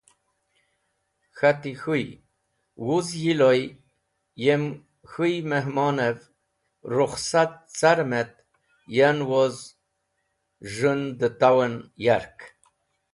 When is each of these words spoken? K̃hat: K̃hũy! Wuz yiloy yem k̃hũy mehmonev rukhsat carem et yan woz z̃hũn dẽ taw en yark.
K̃hat: 1.37 1.61
K̃hũy! 1.79 2.05
Wuz 2.85 3.07
yiloy 3.23 3.61
yem 4.43 4.63
k̃hũy 5.09 5.35
mehmonev 5.49 6.17
rukhsat 6.95 7.53
carem 7.77 8.11
et 8.21 8.33
yan 8.95 9.17
woz 9.29 9.55
z̃hũn 10.73 11.01
dẽ 11.19 11.29
taw 11.39 11.57
en 11.65 11.75
yark. 12.05 12.37